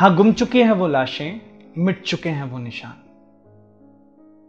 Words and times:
हाँ 0.00 0.16
गुम 0.16 0.32
चुकी 0.32 0.60
हैं 0.60 0.72
वो 0.72 0.88
लाशें, 0.88 1.40
मिट 1.78 2.02
चुके 2.02 2.28
हैं 2.28 2.44
वो 2.44 2.58
निशान। 2.58 2.94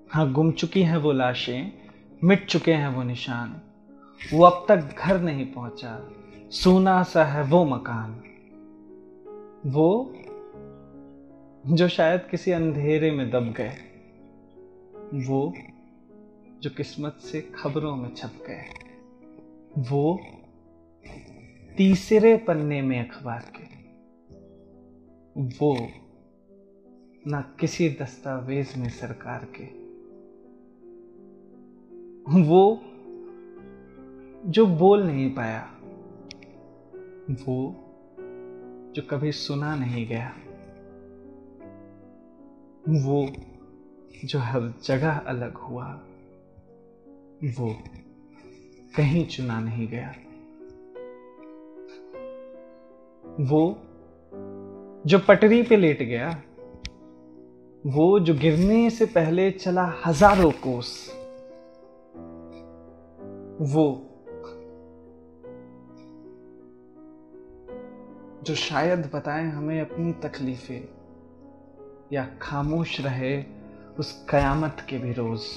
हाँ 0.09 0.33
गुम 0.33 0.51
चुकी 0.51 0.83
हैं 0.83 0.97
वो 0.97 1.11
लाशें, 1.11 1.71
मिट 2.23 2.45
चुके 2.45 2.73
हैं 2.73 2.87
वो 2.87 3.03
निशान। 3.03 3.61
वो 4.33 4.43
अब 4.43 4.65
तक 4.69 4.95
घर 4.97 5.21
नहीं 5.21 5.45
पहुँचा। 5.45 6.09
सूना 6.51 7.03
सा 7.03 7.25
है 7.25 7.43
वो 7.43 7.65
मकान। 7.65 8.23
वो 9.65 10.15
जो 11.67 11.87
शायद 11.87 12.21
किसी 12.31 12.51
अंधेरे 12.51 13.11
में 13.11 13.31
दब 13.31 13.53
गए, 13.53 13.73
वो 15.13 15.53
जो 16.61 16.69
किस्मत 16.69 17.13
से 17.13 17.41
खबरों 17.41 17.95
में 17.95 18.15
छप 18.15 18.31
गए, 18.47 18.63
वो 19.77 20.21
तीसरे 21.77 22.37
पन्ने 22.37 22.81
में 22.81 23.09
अखबार 23.09 23.39
के 23.39 23.60
वो 25.37 25.87
ना 27.27 27.41
किसी 27.59 27.89
दस्तावेज़ 27.89 28.79
में 28.79 28.89
सरकार 28.89 29.45
के। 29.45 29.63
वो 32.41 32.81
जो 34.45 34.65
बोल 34.67 35.03
नहीं 35.03 35.35
पाया, 35.35 35.79
वो 37.45 37.75
जो 38.95 39.01
कभी 39.01 39.31
सुना 39.31 39.75
नहीं 39.75 40.07
गया, 40.07 40.33
वो 42.89 43.31
जो 44.25 44.39
हर 44.39 44.73
जगह 44.83 45.11
अलग 45.11 45.53
हुआ, 45.53 45.93
वो 47.43 47.77
कहीं 48.95 49.27
चुना 49.27 49.59
नहीं 49.59 49.87
गया। 49.87 50.15
वो 53.39 53.87
जो 55.05 55.19
पटरी 55.19 55.61
पे 55.63 55.77
लेट 55.77 56.01
गया, 56.03 56.29
वो 57.85 58.19
जो 58.19 58.33
गिरने 58.33 58.89
से 58.89 59.05
पहले 59.05 59.51
चला 59.51 59.83
हज़ारों 60.05 60.51
कोस, 60.51 60.91
वो 63.61 63.85
जो 68.43 68.55
शायद 68.55 69.09
बताए 69.13 69.47
हमें 69.49 69.81
अपनी 69.81 70.11
तकलीफें 70.13 70.87
या 72.13 72.27
खामोश 72.41 72.99
रहे 73.01 73.43
उस 73.99 74.13
कयामत 74.29 74.85
के 74.89 74.97
भी 74.97 75.13
रोज। 75.13 75.47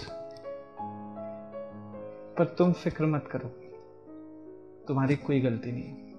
पर 2.38 2.54
तुम 2.58 2.72
फ़िक्र 2.72 3.06
मत 3.06 3.28
करो, 3.32 3.48
तुम्हारी 4.88 5.16
कोई 5.16 5.40
गलती 5.40 5.72
नहीं। 5.72 6.13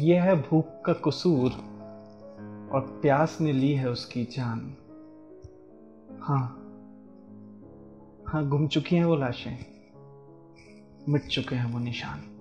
यह 0.00 0.22
है 0.22 0.34
भूख 0.42 0.66
का 0.86 0.92
कसूर 0.92 1.50
और 2.72 2.80
प्यास 3.02 3.38
ने 3.40 3.52
ली 3.52 3.72
है 3.72 3.90
उसकी 3.90 4.24
जान। 4.24 4.76
हाँ 6.20 6.62
हाँ 8.28 8.48
घूम 8.48 8.68
चुकी 8.68 8.96
हैं 8.96 9.04
वो 9.04 9.16
लाशें, 9.16 9.56
मिट 11.08 11.26
चुके 11.26 11.56
हैं 11.56 11.72
वो 11.72 11.78
निशान। 11.78 12.35